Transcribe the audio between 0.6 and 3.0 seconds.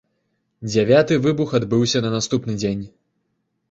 Дзявяты выбух адбыўся на наступны дзень.